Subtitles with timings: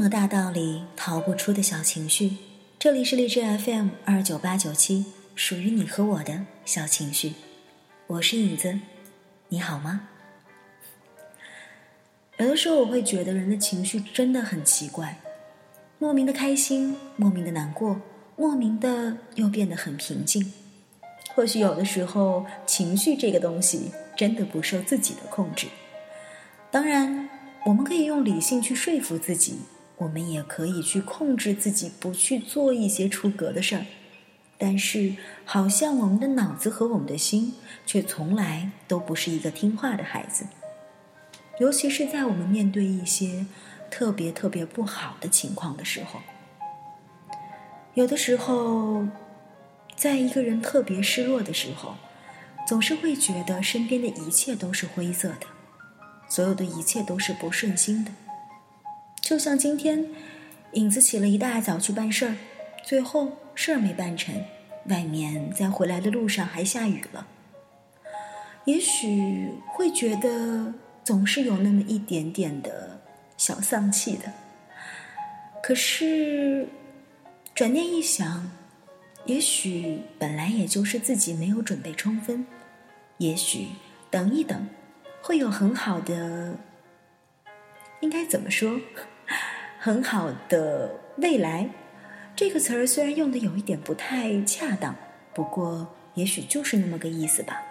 [0.00, 2.38] 的大道理，逃不出的小情绪。
[2.78, 5.04] 这里是荔枝 FM 二九八九七，
[5.34, 7.34] 属于你和我的小情绪。
[8.06, 8.78] 我是影子，
[9.48, 10.08] 你好吗？
[12.38, 15.18] 有的时候我会觉得人的情绪真的很奇怪，
[15.98, 18.00] 莫名的开心，莫名的难过，
[18.36, 20.52] 莫名的又变得很平静。
[21.34, 25.66] 或许有的时候，情绪这个东西真的不受自己的控制。
[26.70, 27.28] 当然。
[27.64, 29.60] 我们可以用理性去说服自己，
[30.02, 33.86] 我们也可以去控制自己，不去做一些出格的事儿。
[34.58, 40.46] 但是，好像我们的脑子和我们的心却从来都不是一个听话的孩子。
[41.58, 43.46] 尤其是在我们面对一些
[43.90, 46.20] 特别特别不好的情况的时候，
[47.94, 49.06] 有的时候，
[49.96, 51.96] 在一个人特别失落的时候，
[52.66, 55.46] 总是会觉得身边的一切都是灰色的。
[56.28, 58.10] 所有的一切都是不顺心的，
[59.22, 60.04] 就像今天，
[60.72, 62.36] 影子起了一大早去办事儿，
[62.84, 64.34] 最后事儿没办成，
[64.88, 67.26] 外面在回来的路上还下雨了。
[68.64, 73.00] 也许会觉得总是有那么一点点的
[73.36, 74.32] 小丧气的，
[75.62, 76.68] 可是
[77.54, 78.50] 转念一想，
[79.24, 82.44] 也许本来也就是自己没有准备充分，
[83.18, 83.68] 也许
[84.10, 84.68] 等一等。
[85.24, 86.56] 会有很好的，
[88.02, 88.78] 应该怎么说？
[89.80, 91.70] 很好的未来，
[92.36, 94.94] 这个词儿虽然用的有一点不太恰当，
[95.34, 97.62] 不过也许就是那么个意思吧。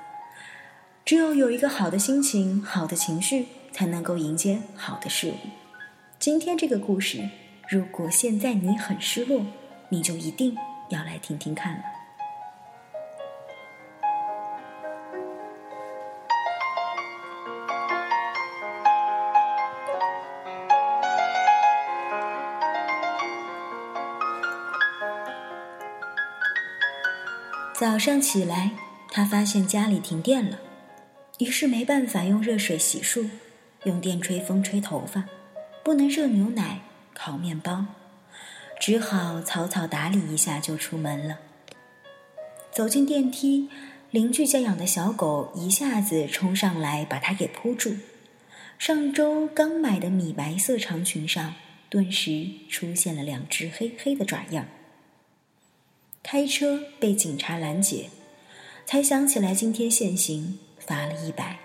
[1.05, 5.35] 只有有一个好的心情、好的情绪，才能够迎接好的事物。
[6.19, 7.29] 今天这个故事，
[7.69, 9.45] 如果现在你很失落，
[9.89, 10.55] 你就一定
[10.89, 11.83] 要来听听看了。
[27.81, 28.73] 早上起来，
[29.09, 30.59] 他发现家里停电了，
[31.39, 33.27] 于是没办法用热水洗漱，
[33.85, 35.25] 用电吹风吹头发，
[35.83, 36.81] 不能热牛奶、
[37.15, 37.87] 烤面包，
[38.79, 41.39] 只好草草打理一下就出门了。
[42.71, 43.67] 走进电梯，
[44.11, 47.95] 邻居家养的小狗一下子冲上来把他给扑住，
[48.77, 51.55] 上周刚买的米白色长裙上
[51.89, 54.67] 顿时出现了两只黑黑的爪印儿。
[56.23, 58.09] 开车被警察拦截，
[58.85, 61.59] 才想起来今天限行，罚了一百。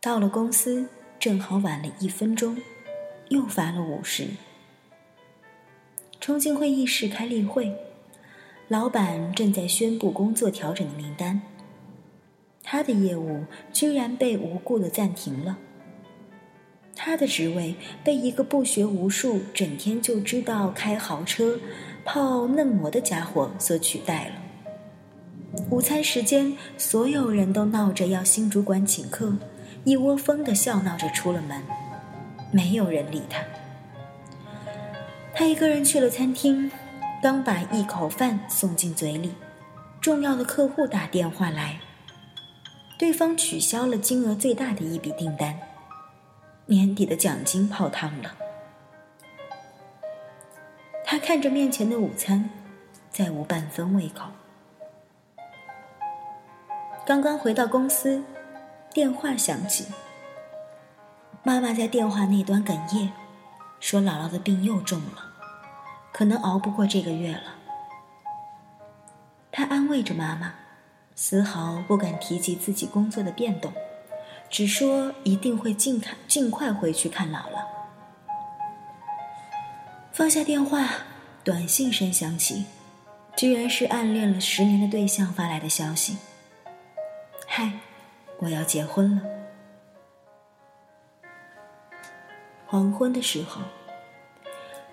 [0.00, 0.88] 到了公司，
[1.18, 2.56] 正好晚了一分钟，
[3.28, 4.28] 又罚了五十。
[6.20, 7.76] 冲进会议室开例会，
[8.68, 11.42] 老板正在宣布工作调整的名单。
[12.62, 15.58] 他的业务居然被无故的暂停了。
[16.96, 21.56] 他的职位被一个不学无术、整天就知道开豪车。
[22.08, 24.34] 泡嫩模的家伙所取代了。
[25.70, 29.36] 午餐时间，所有人都闹着要新主管请客，
[29.82, 31.60] 一窝蜂的笑闹着出了门，
[32.52, 33.42] 没有人理他。
[35.34, 36.70] 他一个人去了餐厅，
[37.20, 39.32] 刚把一口饭送进嘴里，
[40.00, 41.80] 重要的客户打电话来，
[42.96, 45.58] 对方取消了金额最大的一笔订单，
[46.66, 48.34] 年底的奖金泡汤了。
[51.04, 52.50] 他看着面前的午餐，
[53.10, 54.24] 再无半分胃口。
[57.06, 58.24] 刚刚回到公司，
[58.92, 59.86] 电话响起。
[61.44, 63.12] 妈妈在电话那端哽咽，
[63.78, 65.32] 说姥姥的病又重了，
[66.12, 67.54] 可能熬不过这个月了。
[69.52, 70.54] 他安慰着妈妈，
[71.14, 73.72] 丝毫不敢提及自己工作的变动，
[74.48, 77.64] 只说一定会尽看尽快回去看姥姥。
[80.12, 80.88] 放下电话，
[81.44, 82.64] 短信声响起，
[83.36, 86.16] 居然是暗恋了十年的对象发来的消息
[87.46, 87.72] ：“嗨，
[88.38, 89.22] 我要结婚了。”
[92.66, 93.60] 黄昏的时候，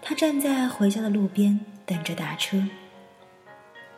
[0.01, 2.61] 他站在回家的路边等着打车。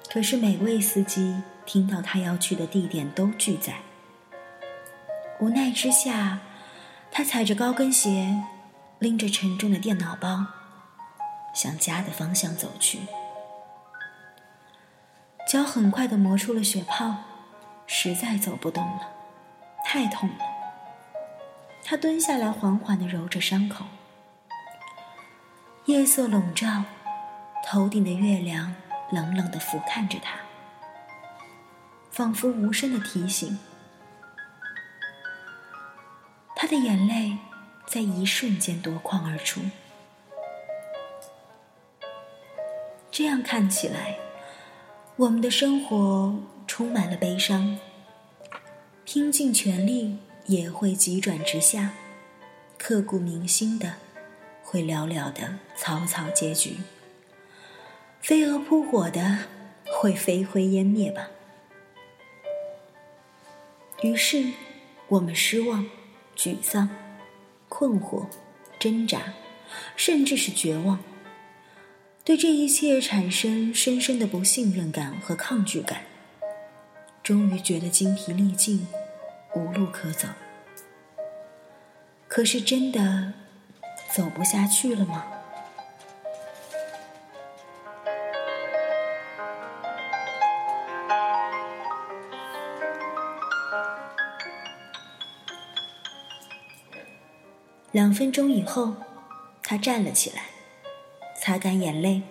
[0.07, 3.79] 可是每位司机听到他要去的地点都拒载。
[5.39, 6.39] 无奈之下，
[7.11, 8.41] 他踩着高跟鞋，
[8.99, 10.45] 拎着沉重的电脑包。
[11.53, 12.99] 向家的方向走去，
[15.47, 17.15] 脚很快的磨出了血泡，
[17.87, 19.09] 实在走不动了，
[19.85, 20.35] 太痛了。
[21.81, 23.85] 他蹲下来，缓缓的揉着伤口。
[25.85, 26.83] 夜色笼罩，
[27.65, 28.75] 头顶的月亮
[29.11, 30.37] 冷冷的俯瞰着他，
[32.11, 33.57] 仿佛无声的提醒。
[36.65, 37.37] 他的眼泪
[37.85, 39.61] 在一瞬间夺眶而出。
[43.11, 44.17] 这样看起来
[45.15, 47.77] 我们的生活充满了悲伤
[49.03, 50.17] 拼尽全力
[50.47, 51.93] 也会急转直下
[52.79, 53.97] 刻骨铭心的
[54.63, 56.77] 会寥寥的草草结局
[58.21, 59.37] 飞蛾扑火的
[59.85, 61.29] 会飞灰烟灭吧。
[64.01, 64.51] 于是
[65.09, 65.87] 我们失望
[66.35, 66.89] 沮丧、
[67.69, 68.27] 困惑、
[68.79, 69.33] 挣扎，
[69.95, 70.99] 甚至是绝望。
[72.23, 76.01] 对这一切产生深深的不信任感和抗拒感，
[77.21, 78.87] 终于觉得精疲力尽，
[79.55, 80.27] 无路可走。
[82.27, 83.33] 可是真的
[84.11, 85.25] 走不下去了吗？
[97.95, 98.93] 两分钟以后，
[99.63, 100.47] 他站了起来。
[101.39, 102.23] 擦干眼泪，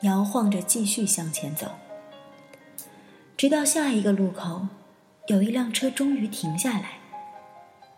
[0.00, 1.68] 摇晃着继续向前走，
[3.36, 4.66] 直到下一个路口，
[5.28, 6.98] 有一辆车终于停下来。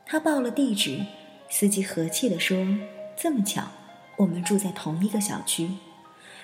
[0.05, 1.07] 他报了地址，
[1.49, 2.59] 司机和气地说
[3.17, 3.63] ：“这么巧，
[4.19, 5.71] 我们住在同一个小区。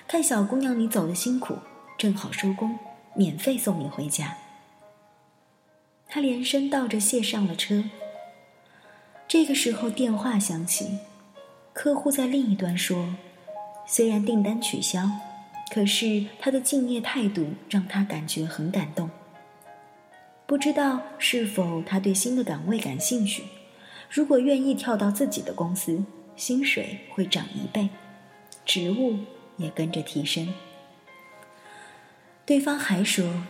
[0.07, 1.59] 看小姑娘你走的辛苦，
[1.99, 2.79] 正好收工，
[3.13, 4.35] 免费送你回家。”
[6.09, 7.83] 他连声道着谢上了车。
[9.27, 10.99] 这个时候电话响起，
[11.73, 13.13] 客户在另一端说。
[13.85, 15.09] 虽然订单取消，
[15.69, 19.09] 可是他的敬业态度让他感觉很感动。
[20.45, 23.43] 不知道是否他对新的岗位感兴趣？
[24.09, 26.03] 如果愿意跳到自己的公司，
[26.37, 27.89] 薪水会涨一倍，
[28.65, 29.17] 职务
[29.57, 30.53] 也跟着提升。
[32.45, 33.43] 对方还说：“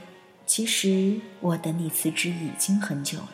[0.48, 3.30] 其实我等你辞职已经很久了。”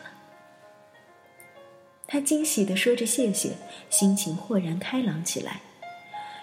[2.06, 3.56] 他惊喜地说着谢谢，
[3.90, 5.60] 心情豁然开朗起来。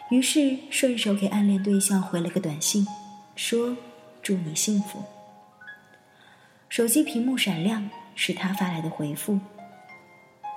[0.10, 2.86] 于是顺手给暗恋对象回了个短信，
[3.36, 3.78] 说
[4.22, 5.04] ：“祝你幸福。”
[6.68, 9.40] 手机屏幕闪亮，是他发来的回复：“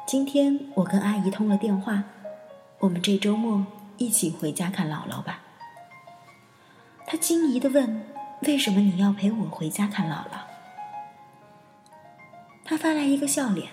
[0.08, 2.02] 今天我跟阿姨通了电话，
[2.80, 3.64] 我们这周末
[3.96, 5.42] 一起回家看姥姥吧。”
[7.06, 8.04] 他惊疑的问
[8.42, 10.40] ：“为什么你要陪我回家看姥姥？”
[12.64, 13.68] 他发来一个笑脸：“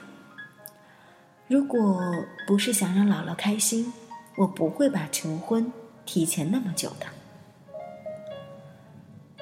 [1.52, 2.02] 如果
[2.48, 3.92] 不是想让姥姥开心。”
[4.38, 5.72] 我不会把求婚
[6.06, 7.06] 提前那么久的。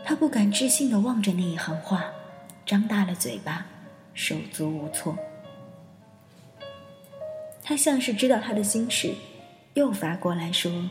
[0.03, 2.05] 他不敢置信的望着那一行话，
[2.65, 3.67] 张大了嘴巴，
[4.15, 5.15] 手足无措。
[7.63, 9.13] 他像是知道他的心事，
[9.75, 10.89] 又发过来说：“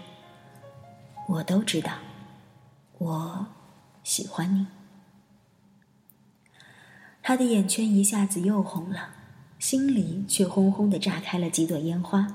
[1.28, 1.94] 我都知道，
[2.98, 3.48] 我
[4.04, 4.68] 喜欢你。”
[7.20, 9.10] 他的眼圈一下子又红了，
[9.58, 12.28] 心里却轰轰的炸开了几朵烟花。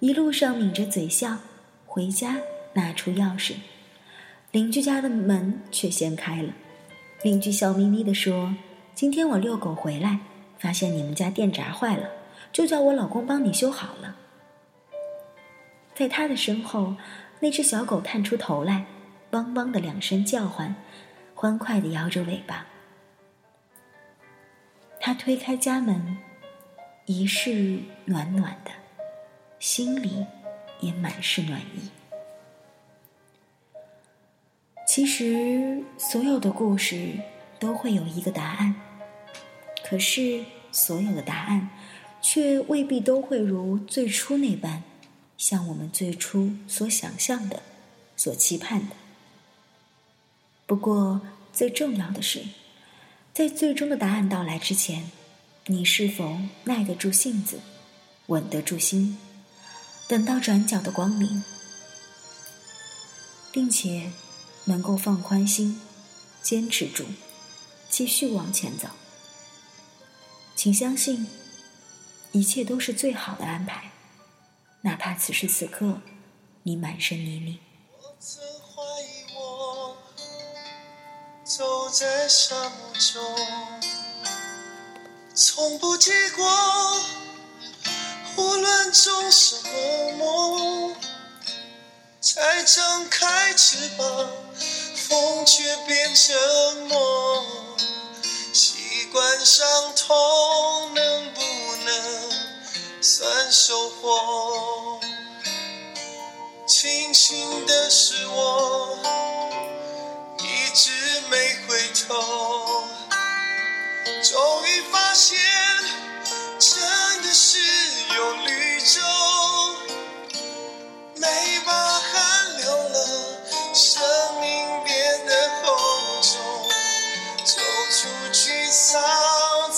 [0.00, 1.38] 一路上抿着嘴笑，
[1.86, 2.38] 回家
[2.72, 3.54] 拿出钥匙，
[4.50, 6.52] 邻居家的门却掀开了。
[7.22, 8.56] 邻居笑眯眯地说
[8.94, 10.20] ：“今天我遛狗回来，
[10.58, 12.08] 发现你们家电闸坏了，
[12.52, 14.16] 就叫我老公帮你修好了。”
[15.94, 16.96] 在他的身后，
[17.40, 18.86] 那只小狗探出头来，
[19.32, 20.74] 汪汪的两声叫唤，
[21.34, 22.66] 欢快的摇着尾巴。
[25.00, 26.18] 他推开家门，
[27.06, 28.70] 一室暖暖的。
[29.58, 30.26] 心里
[30.80, 31.90] 也满是暖意。
[34.86, 37.12] 其实，所有的故事
[37.58, 38.74] 都会有一个答案，
[39.84, 41.68] 可是所有的答案
[42.22, 44.82] 却未必都会如最初那般，
[45.36, 47.62] 像我们最初所想象的、
[48.16, 48.96] 所期盼的。
[50.66, 51.20] 不过，
[51.52, 52.42] 最重要的是，
[53.32, 55.10] 在最终的答案到来之前，
[55.66, 57.60] 你是否耐得住性子，
[58.26, 59.18] 稳得住心？
[60.08, 61.42] 等到转角的光明，
[63.52, 64.10] 并且
[64.64, 65.80] 能够放宽心，
[66.42, 67.04] 坚持住，
[67.88, 68.88] 继续往前走。
[70.56, 71.26] 请相信，
[72.32, 73.92] 一切都是最好的安排，
[74.82, 76.00] 哪怕此时此刻
[76.64, 77.58] 你满身泥泞。
[81.58, 82.70] 走在沙漠
[83.12, 83.20] 中，
[85.34, 86.48] 从不结果。
[88.36, 90.94] 无论种什么梦，
[92.20, 94.30] 才张开翅膀，
[94.94, 96.36] 风却变沉
[96.86, 97.44] 默。
[98.52, 99.66] 习惯伤
[99.96, 101.40] 痛，能不
[101.84, 105.00] 能算收获？
[106.64, 108.96] 庆幸的是，我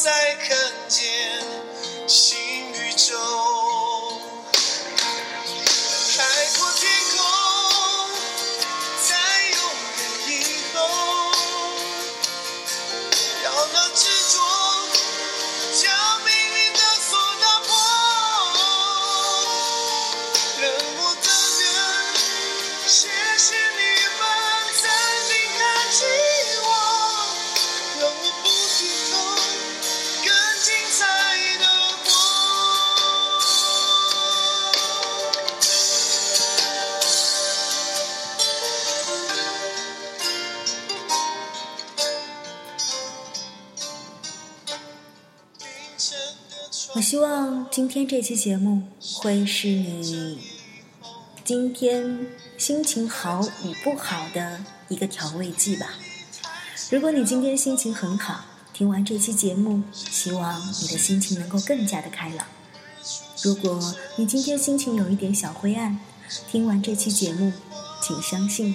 [0.03, 0.72] 在看
[46.91, 50.39] 我希望今天这期节目会是你
[51.45, 52.27] 今天
[52.59, 55.87] 心情好与不好的一个调味剂吧。
[56.91, 62.47] 如果你今天心情很好，听完这期节目，希望你的心情能够更加的开朗。
[63.43, 65.99] 如果你今天心情有一点小灰暗，
[66.51, 67.53] 听完这期节目，
[68.03, 68.75] 请相信，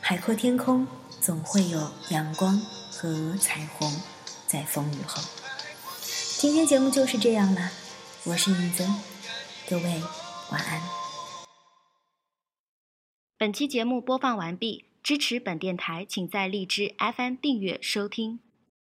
[0.00, 0.86] 海阔天空
[1.20, 4.00] 总会有阳光和彩虹
[4.48, 5.22] 在风雨后。
[6.42, 7.70] 今天节目就是这样了，
[8.24, 8.84] 我是影子，
[9.70, 9.84] 各位
[10.50, 10.80] 晚安。
[13.38, 18.40] 本期节目播放完毕，支持本电台，请在荔枝 FM 订阅收听。